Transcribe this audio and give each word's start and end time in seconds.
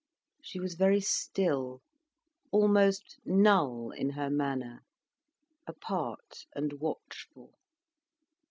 She 0.41 0.59
was 0.59 0.73
very 0.73 0.99
still, 0.99 1.83
almost 2.51 3.19
null, 3.23 3.91
in 3.91 4.09
her 4.13 4.31
manner, 4.31 4.81
apart 5.67 6.47
and 6.55 6.73
watchful. 6.79 7.51